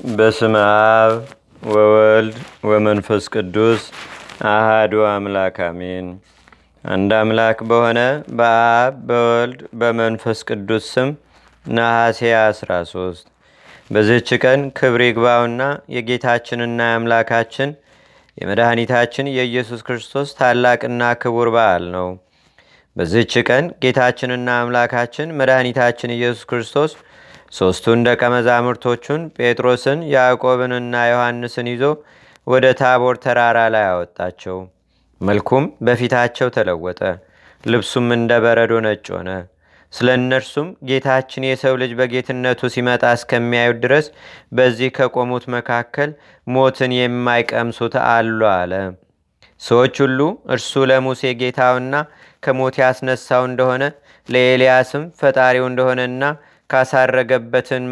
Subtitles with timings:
[0.00, 1.14] በስመ አብ
[1.62, 3.82] ወወልድ ወመንፈስ ቅዱስ
[4.50, 6.06] አሃዱ አምላክ አሜን።
[6.84, 8.00] አንድ አምላክ በሆነ
[8.38, 11.10] በአብ በወልድ በመንፈስ ቅዱስ ስም
[11.64, 13.26] ነሐሴ 13
[13.90, 15.62] በዚህች ቀን ክብር ይግባውና
[15.96, 17.72] የጌታችንና የአምላካችን
[18.38, 22.08] የመድኃኒታችን የኢየሱስ ክርስቶስ ታላቅና ክቡር በዓል ነው።
[22.96, 26.92] በዚህች ቀን ጌታችንና አምላካችን መድኃኒታችን ኢየሱስ ክርስቶስ
[27.52, 31.82] ሦስቱን ደቀ መዛሙርቶቹን ጴጥሮስን ያዕቆብንና ዮሐንስን ይዞ
[32.46, 34.58] ወደ ታቦር ተራራ ላይ አወጣቸው።
[35.20, 37.00] መልኩም በፊታቸው ተለወጠ፣
[37.64, 39.30] ልብሱም እንደ በረዶ ነጭ ሆነ።
[39.92, 44.06] ስለ እነርሱም ጌታችን የሰው ልጅ በጌትነቱ ሲመጣ እስከሚያዩት ድረስ
[44.52, 46.10] በዚህ ከቆሙት መካከል
[46.46, 48.72] ሞትን የማይቀምሱት አሉ አለ።
[49.60, 50.20] ሰዎች ሁሉ
[50.54, 51.94] እርሱ ለሙሴ ጌታውና
[52.42, 53.82] ከሞት ያስነሳው እንደሆነ
[54.28, 56.22] ለኤልያስም ፈጣሪው እንደሆነና
[56.70, 57.84] ካሳረገበትን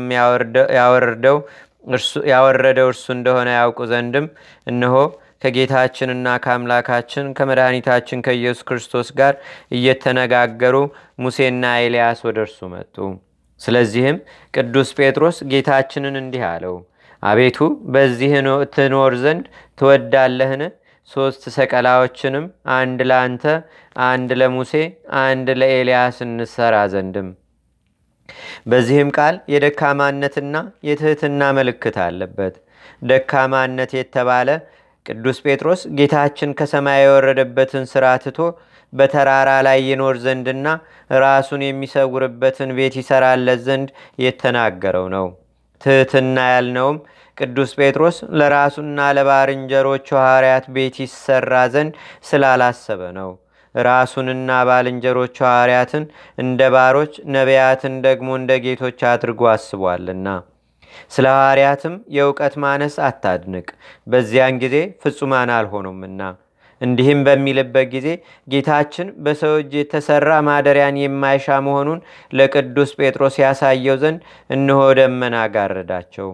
[2.30, 4.26] ያወረደው እርሱ እንደሆነ ያውቁ ዘንድም
[4.66, 4.94] እነሆ
[5.42, 9.34] ከጌታችንና ከአምላካችን ከመድኃኒታችን ከኢየሱስ ክርስቶስ ጋር
[9.76, 10.76] እየተነጋገሩ
[11.18, 12.96] ሙሴና ኤልያስ ወደ እርሱ መጡ።
[13.60, 14.16] ስለዚህም
[14.54, 16.76] ቅዱስ ጴጥሮስ ጌታችንን እንዲህ አለው፣
[17.22, 17.58] አቤቱ
[17.94, 18.32] በዚህ
[18.74, 19.44] ትኖር ዘንድ
[19.78, 20.62] ትወዳለህን?
[21.10, 23.44] ሦስት ሰቀላዎችንም አንድ ለአንተ፣
[24.06, 24.72] አንድ ለሙሴ፣
[25.22, 27.28] አንድ ለኤልያስ እንሰራ ዘንድም
[28.70, 30.56] በዚህም ቃል የደካማነትና
[30.88, 32.54] የትህትና ምልክት አለበት።
[33.02, 34.48] ደካማነት የተባለ
[35.06, 38.38] ቅዱስ ጴጥሮስ ጌታችን ከሰማይ የወረደበትን ሥራ ትቶ
[38.92, 40.68] በተራራ ላይ ይኖር ዘንድና
[41.20, 43.88] ራሱን የሚሰውርበትን ቤት ይሰራለት ዘንድ
[44.24, 45.26] የተናገረው ነው።
[45.80, 46.98] ትህትና ያልነውም
[47.36, 51.92] ቅዱስ ጴጥሮስ ለራሱና ለባልንጀሮቹ ሐዋርያት ቤት ይሰራ ዘንድ
[52.28, 53.30] ስላላሰበ ነው።
[53.86, 56.04] ራሱንና ባልንጀሮቹ ሐዋርያትን
[56.38, 60.28] እንደ ባሮች ነቢያትን ደግሞ እንደ ጌቶች አድርጎ አስቧልና።
[61.10, 63.68] ስለ ሐዋርያትም የእውቀት ማነስ አታድንቅ፣
[64.06, 66.20] በዚያን ጊዜ ፍጹማን አልሆኑምና።
[66.80, 68.08] እንዲህም በሚልበት ጊዜ
[68.48, 72.00] ጌታችን በሰው እጅ የተሠራ ማደሪያን የማይሻ መሆኑን
[72.32, 74.20] ለቅዱስ ጴጥሮስ ያሳየው ዘንድ
[74.50, 76.28] እነሆ ደመና ጋረዳቸው።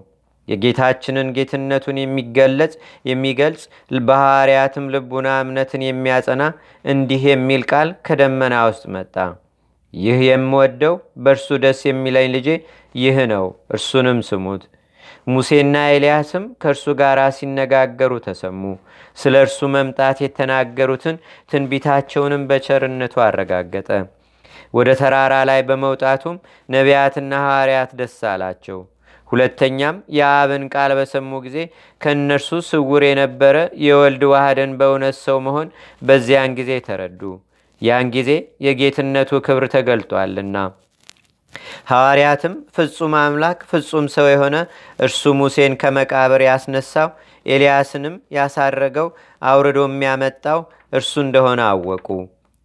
[0.49, 2.75] የጌታችንን ጌትነቱን የሚገለጽ
[3.05, 3.62] የሚገልጽ
[4.09, 6.43] በሐዋርያትም ልቡና እምነትን የሚያጸና
[6.84, 9.16] እንዲህ የሚል ቃል ከደመና ውስጥ መጣ።
[9.94, 10.94] ይህ የምወደው
[11.25, 12.49] በእርሱ ደስ የሚለኝ ልጄ
[12.94, 13.44] ይህ ነው፣
[13.75, 14.62] እርሱንም ስሙት።
[15.27, 18.62] ሙሴና ኤልያስም ከእርሱ ጋር ሲነጋገሩ ተሰሙ።
[19.19, 21.16] ስለ እርሱ መምጣት የተናገሩትን
[21.50, 23.88] ትንቢታቸውንም በቸርነቱ አረጋገጠ።
[24.75, 26.37] ወደ ተራራ ላይ በመውጣቱም
[26.69, 28.81] ነቢያትና ሐዋርያት ደስ አላቸው።
[29.34, 31.58] ሁለተኛም የአብን ቃል በሰሙ ጊዜ
[32.00, 35.68] ከእነርሱ ስውር የነበረ የወልድ ዋህደን በእውነት ሰው መሆን
[36.02, 37.20] በዚያን ጊዜ ተረዱ።
[37.82, 38.30] ያን ጊዜ
[38.66, 40.56] የጌትነቱ ክብር ተገልጧልና።
[41.90, 44.56] ሐዋርያትም ፍጹም አምላክ ፍጹም ሰው የሆነ
[45.04, 47.10] እርሱ ሙሴን ከመቃብር ያስነሳው
[47.46, 49.08] ኤልያስንም ያሳረገው
[49.42, 50.60] አውርዶ የሚያመጣው
[50.92, 52.08] እርሱ እንደሆነ አወቁ።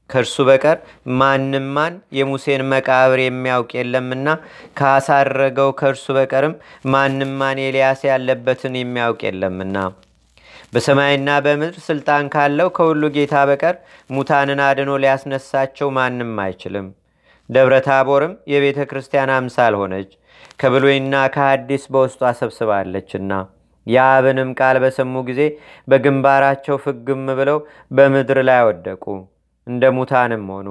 [0.09, 0.77] ከእርሱ በቀር
[1.19, 4.27] ማንም ማን የሙሴን መቃብር የሚያውቅ የለምና
[4.79, 6.55] ካሳረገው ከእርሱ በቀርም
[6.93, 9.77] ማንም ማን ኤልያስ ያለበትን የሚያውቅ የለምና
[10.73, 13.75] በሰማይና በምድር ስልጣን ካለው ከሁሉ ጌታ በቀር
[14.09, 16.87] ሙታንን አድኖ ሊያስነሳቸው ማንም አይችልም።
[17.49, 20.11] ደብረ ታቦርም የቤተ ክርስቲያን አምሳል ሆነች፣
[20.61, 23.31] ከብሉይና ከሐዲስ በውስጡ አሰብስባለችና
[23.87, 25.41] የአብንም ቃል በሰሙ ጊዜ
[25.87, 27.59] በግንባራቸው ፍግም ብለው
[27.91, 29.03] በምድር ላይ ወደቁ።
[29.69, 30.67] እንደ ሙታንም ሆኑ።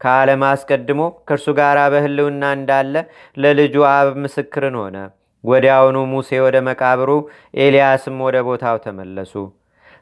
[0.00, 2.94] ከዓለም አስቀድሞ ከእርሱ ጋር በህልውና እንዳለ
[3.36, 4.96] ለልጁ አብ ምስክርን ሆነ።
[5.44, 7.10] ወዲያውኑ ሙሴ ወደ መቃብሩ፣
[7.58, 9.32] ኤልያስም ወደ ቦታው ተመለሱ።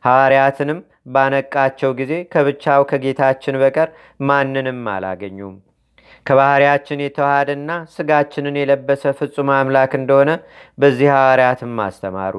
[0.04, 0.78] ሐዋርያትንም
[1.14, 3.88] ባነቃቸው ጊዜ ከብቻው ከጌታችን በቀር
[4.22, 5.54] ማንንም አላገኙም።
[6.26, 10.30] ከባሕርያችን የተዋሃደና ስጋችንን የለበሰ ፍጹም አምላክ እንደሆነ
[10.78, 12.36] በዚህ ሐዋርያትም አስተማሩ።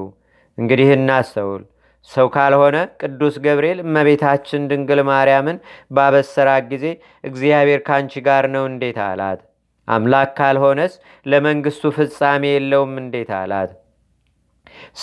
[0.57, 1.63] እንግዲህ እናስተውል።
[2.09, 5.57] ሰው ካልሆነ ቅዱስ ገብርኤል እመቤታችን ድንግል ማርያምን
[5.91, 6.85] ባበሰራት ጊዜ
[7.23, 9.39] እግዚአብሔር ካንቺ ጋር ነው እንዴት አላት?
[9.87, 10.93] አምላክ ካልሆነስ
[11.25, 13.71] ለመንግስቱ ፍጻሜ የለውም እንዴት አላት?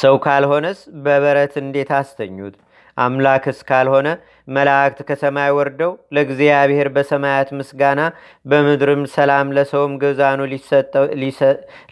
[0.01, 2.55] ሰው ካልሆነስ በበረት እንዴት አስተኙት?
[2.97, 4.09] አምላክስ ካልሆነ
[4.49, 8.01] መላእክት ከሰማይ ወርደው ለእግዚአብሔር በሰማያት ምስጋና
[8.47, 10.41] በምድርም ሰላም ለሰውም ግዛኑ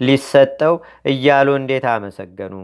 [0.09, 0.75] ሊሰጠው
[1.13, 2.55] እያሉ እንዴት አመሰገኑ?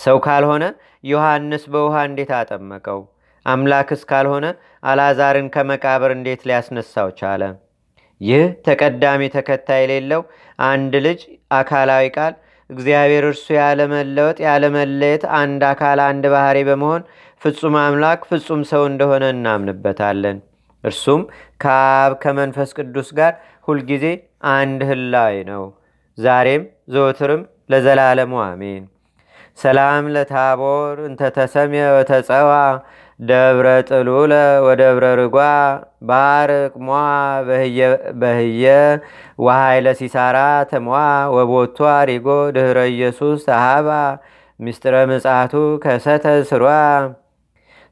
[0.00, 0.64] ሰው ካልሆነ
[1.04, 3.00] ዮሐንስ በውሃ እንዴት አጠመቀው?
[3.46, 4.46] አምላክስ ካልሆነ
[4.84, 7.42] አላዛርን ከመቃብር እንዴት ሊያስነሳው ቻለ?
[8.20, 10.22] ይህ ተቀዳሚ ተከታይ የሌለው
[10.66, 11.20] አንድ ልጅ
[11.58, 12.34] አካላዊ ቃል
[12.70, 17.02] እግዚአብሔር እርሱ ያለመለወጥ ያለመለየት አንድ አካል አንድ ባህሪ በመሆን
[17.42, 20.38] ፍጹም አምላክ ፍጹም ሰው እንደሆነ እናምንበታለን።
[20.84, 21.22] እርሱም
[21.62, 23.32] ከአብ ከመንፈስ ቅዱስ ጋር
[23.68, 24.04] ሁልጊዜ
[24.52, 25.64] አንድ ህላዊ ነው።
[26.18, 28.84] ዛሬም ዘወትርም ለዘላለሙ አሜን።
[29.60, 32.50] ሰላም ለታቦር እንተተሰምየ ወተጸዋ
[33.20, 34.34] ደብረ ጥሉለ
[34.66, 35.38] ወደብረ ርጓ
[36.10, 37.00] ባርቅ ሟ
[38.20, 38.66] በህየ
[39.44, 40.38] ወሃይለ ሲሳራ
[40.70, 40.86] ተሟ
[41.36, 42.26] ወቦቱ አሪጎ
[42.56, 43.88] ድህረ ኢየሱስ ተሃባ
[44.60, 45.52] ምስጢረ ምጽአቱ
[45.84, 46.64] ከሰተ ስሯ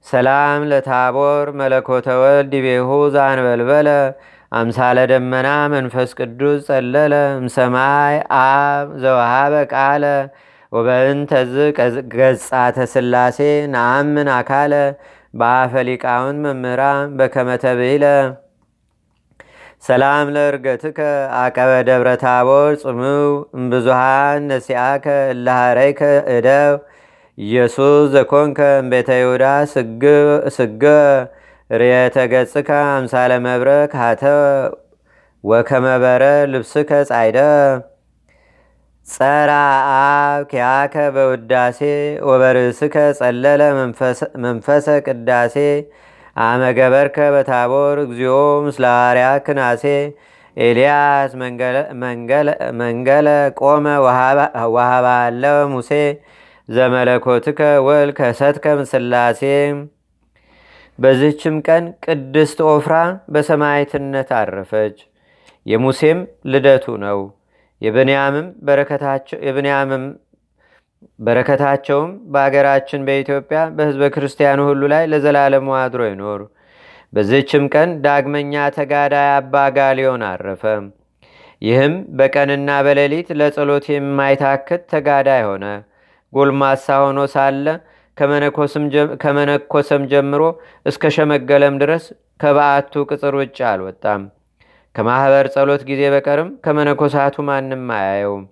[0.06, 3.88] ሰላም ለታቦር መለኮተ ወልድ ዲቤሁ ዛንበልበለ
[4.52, 10.04] አምሳለ ደመና መንፈስ ቅዱስ ጸለለ እምሰማይ አብ ዘወሃበ ቃለ
[10.72, 11.54] ወበእንተዝ
[12.14, 13.38] ገጻተ ስላሴ
[13.74, 14.72] ነአምን አካለ
[15.34, 18.04] በአፈ ሊቃውን መምህራን በከመተብሂለ
[19.84, 20.98] ሰላም ለእርገትከ
[21.40, 23.26] አቀበ ደብረ ታቦር ጽምው
[23.58, 26.00] እምብዙሃን ነሲአከ እላሃረይከ
[26.36, 26.72] እደው።
[27.38, 29.44] ኢየሱስ ዘኮንከ እምቤተ ይሁዳ
[30.56, 30.84] ስገ
[31.70, 34.22] ርየተ ገጽከ አምሳለ መብረክ ሃተ
[35.44, 36.22] ወከመበረ
[36.52, 37.38] ልብስከ ጻይደ
[39.08, 39.50] ጸራ
[39.92, 41.78] አብ ኪያከ በውዳሴ
[42.28, 43.62] ወበርእስከ ጸለለ
[44.44, 45.56] መንፈሰ ቅዳሴ
[46.36, 48.34] አመገበርከ በታቦር እግዚኦ
[48.66, 49.84] ምስለ ሐዋርያ ክናሴ
[50.56, 51.30] ኤልያስ
[52.82, 53.28] መንገለ
[53.60, 53.86] ቆመ
[54.76, 55.90] ወሃባለ ሙሴ
[56.68, 59.42] ዘመለኮትከ ወል ከሰትከ ምስላሴ
[60.98, 62.94] በዚህችም ቀን ቅድስት ኦፍራ
[63.34, 64.96] በሰማዕትነት አረፈች።
[65.66, 66.20] የሙሴም
[66.52, 67.18] ልደቱ ነው።
[67.82, 68.46] የብንያምም
[71.26, 76.40] በረከታቸውም በአገራችን በኢትዮጵያ በሕዝበ ክርስቲያኑ ሁሉ ላይ ለዘላለሙ አድሮ ይኖር።
[77.12, 80.62] በዚህችም ቀን ዳግመኛ ተጋዳይ አባ ጋሊዮን አረፈ።
[81.62, 85.64] ይህም በቀንና በሌሊት ለጸሎት የማይታክት ተጋዳይ ሆነ።
[86.32, 87.66] ጎልማሳ ሆኖ ሳለ
[89.22, 90.42] ከመነኮሰም ጀምሮ
[90.86, 92.04] እስከ ሸመገለም ድረስ
[92.42, 94.22] ከበዓቱ ቅጽር ውጭ አልወጣም።
[94.98, 98.44] ከማኅበር ጸሎት ጊዜ በቀርም ከመነኮሳቱ ማንም አያየውም።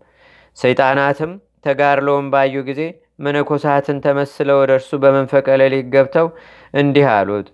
[0.57, 1.31] ሰይጣናትም
[1.65, 2.83] ተጋድሎውን ባዩ ጊዜ
[3.25, 6.27] መነኮሳትን ተመስለው ወደ እርሱ በመንፈቀ ሌሊት ገብተው
[6.75, 7.49] እንዲህ አሉት፣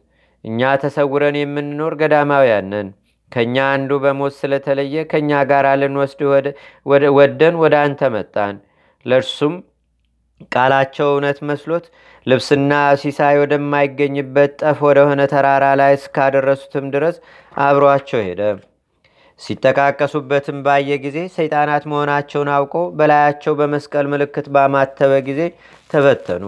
[0.44, 2.88] እኛ ተሰውረን የምንኖር ገዳማውያን ነን።
[3.32, 6.20] ከእኛ አንዱ በሞት ስለተለየ ከእኛ ጋር ልንወስድ
[7.18, 8.56] ወደን ወደ አንተ መጣን።
[9.06, 9.54] ለእርሱም
[10.52, 11.86] ቃላቸው እውነት መስሎት
[12.26, 17.16] ልብስና ሲሳይ ወደማይገኝበት ጠፍ ወደሆነ ተራራ ላይ እስካደረሱትም ድረስ
[17.62, 18.42] አብሯቸው ሄደ።
[19.42, 25.40] ሲጠቃቀሱበትም ባየ ጊዜ ሰይጣናት መሆናቸውን አውቆ በላያቸው በመስቀል ምልክት ባማተበ ጊዜ
[25.90, 26.44] ተበተኑ።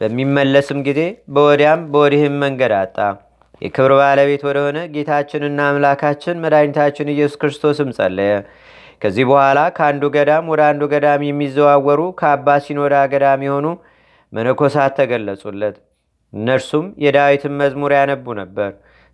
[0.00, 1.00] በሚመለስም ጊዜ
[1.34, 2.96] በወዲያም በወዲህም መንገድ አጣ።
[3.62, 8.32] የክብር ባለቤት ወደሆነ ጌታችንና አምላካችን መድኃኒታችን ኢየሱስ ክርስቶስም ጸለየ።
[9.02, 13.66] ከዚህ በኋላ ከአንዱ ገዳም ወደ አንዱ ገዳም የሚዘዋወሩ ከአባ ሲኖዳ ገዳም የሆኑ
[14.32, 15.76] መነኮሳት ተገለጹለት።
[16.32, 18.70] እነርሱም የዳዊትን መዝሙር ያነቡ ነበር።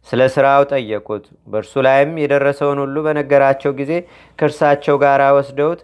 [0.06, 3.92] ስለ ሥራው ጠየቁት። በእርሱ ላይም የደረሰውን ሁሉ በነገራቸው ጊዜ
[4.38, 5.80] ከእርሳቸው ጋር ወስደውት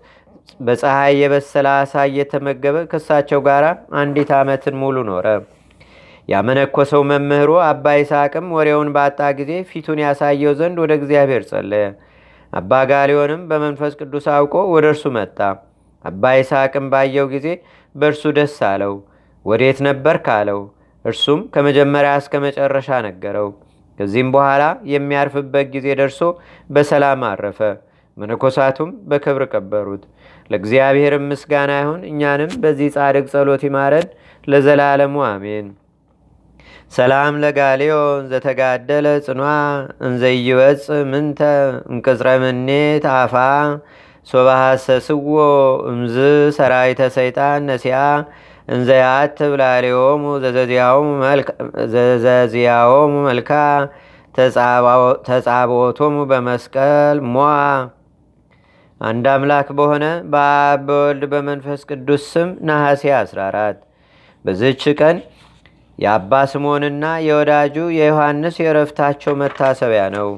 [0.60, 3.64] በፀሐይ የበሰለ አሳ እየተመገበ ከእሳቸው ጋር
[4.00, 5.26] አንዲት ዓመትን ሙሉ ኖረ።
[6.28, 11.84] ያመነኮሰው መምህሩ አባ ይስሐቅም ወሬውን ባጣ ጊዜ ፊቱን ያሳየው ዘንድ ወደ እግዚአብሔር ጸለየ።
[12.52, 15.38] አባ ጋሊዮንም በመንፈስ ቅዱስ አውቆ ወደ እርሱ መጣ።
[16.04, 17.46] አባ ይስሐቅም ባየው ጊዜ
[17.94, 18.94] በእርሱ ደስ አለው።
[19.44, 20.60] ወዴት ነበርክ አለው።
[21.04, 23.48] እርሱም ከመጀመሪያ እስከ መጨረሻ ነገረው።
[23.98, 24.62] ከዚህም በኋላ
[24.92, 26.20] የሚያርፍበት ጊዜ ደርሶ
[26.70, 27.60] በሰላም አረፈ።
[28.16, 30.04] መነኮሳቱም በክብር ቀበሩት።
[30.50, 34.06] ለእግዚአብሔርም ምስጋና ይሁን። እኛንም በዚህ ጻድቅ ጸሎት ይማረን
[34.44, 35.66] ለዘላለሙ አሜን።
[36.92, 39.40] ሰላም ለጋሌዮን ዘተጋደለ ጽኗ
[40.06, 41.40] እንዘይወፅ ምንተ
[41.90, 43.34] እምቅጽረ ምኔት አፋ
[44.26, 45.34] ሶባሃሰስዎ
[45.90, 46.16] እምዝ
[46.56, 47.98] ሰራዊተ ሰይጣን ነሲያ
[48.68, 50.22] እንዘያትብ ላሌዎሙ
[51.94, 53.50] ዘዘዚያዎሙ መልካ
[55.28, 57.44] ተጻቦቶሙ በመስቀል ሟ
[59.00, 63.80] አንድ አምላክ በሆነ በአብ በወልድ በመንፈስ ቅዱስ ስም ነሐሴ 14
[64.44, 65.16] በዝች ቀን
[65.98, 70.28] የአባ ስምዖንና የወዳጁ የዮሐንስ የረፍታቸው መታሰቢያ ነው።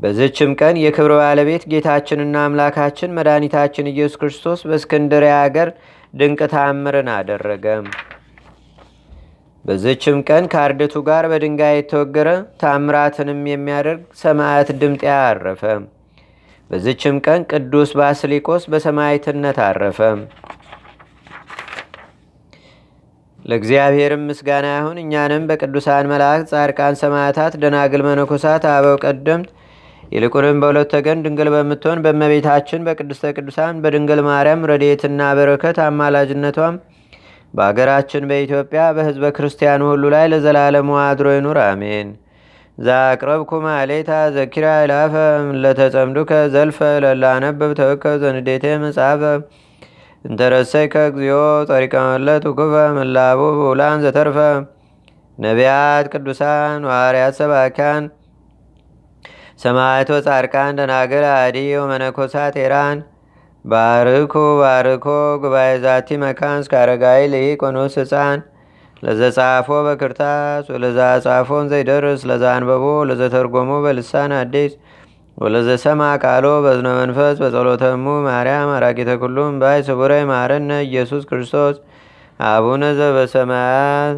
[0.00, 5.68] በዝችም ቀን የክብር ባለቤት ጌታችንና አምላካችን መድኃኒታችን ኢየሱስ ክርስቶስ በእስክንድርያ አገር
[6.14, 7.66] ድንቅ ታምርን አደረገ።
[9.64, 12.28] በዝችም ቀን ከአርድቱ ጋር በድንጋይ የተወገረ
[12.62, 15.62] ታምራትንም የሚያደርግ ሰማያት ድምጥያ አረፈ።
[16.70, 20.00] በዝችም ቀን ቅዱስ ባስሊቆስ በሰማይትነት አረፈ።
[23.44, 29.50] ለእግዚአብሔርም ምስጋና ይሁን። እኛንም በቅዱሳን መላእክት፣ ጻድቃን፣ ሰማዕታት፣ ደናግል፣ መነኮሳት፣ አበው ቀደምት
[30.14, 36.76] ይልቁንም በሁለት ወገን ድንግል በምትሆን በእመቤታችን በቅድስተ ቅዱሳን በድንግል ማርያም ረድኤትና በረከት አማላጅነቷም
[37.54, 42.08] በአገራችን በኢትዮጵያ በሕዝበ ክርስቲያኑ ሁሉ ላይ ለዘላለሙ አድሮ ይኑር፣ አሜን።
[42.78, 45.14] ዛቅረብኩ ማሌታ ዘኪራ ይላፈ
[45.64, 49.22] ለተጸምዱከ ዘልፈ ለላነብብ ተወከብ ዘንዴቴ መጽሐፈ
[50.24, 54.38] እንተረሰይከ እግዚኦ ጸሪቀ መለት ውክፈ ምላቡ ብውላን ዘተርፈ
[55.38, 58.04] ነቢያት ቅዱሳን ዋርያት ሰባኪያን
[59.58, 62.98] ሰማዕቶ ጻድቃን ደናግል አዲ ወመነኮሳት ኤራን።
[63.64, 65.06] ባርኩ ባርኮ
[65.42, 67.22] ጉባኤ ዛቲ መካን እስከ አረጋዊ
[67.62, 68.40] ወንኡስ ህፃን
[69.02, 74.74] ለዘጻፎ በክርታስ ወለዛ ጻፎን ዘይደርስ ለዛ አንበቦ ለዘተርጎሞ በልሳን አዲስ።
[75.38, 81.76] ወለዘሰማ ቃሎ በዝነ መንፈስ በጸሎተሙ ማርያም አራቂተ ኩሉም ባይ ስቡረ ማረነ ኢየሱስ ክርስቶስ።
[82.46, 84.16] አቡነ ዘበሰማያት